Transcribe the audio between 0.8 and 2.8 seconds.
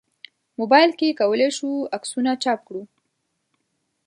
کې کولای شو عکسونه چاپ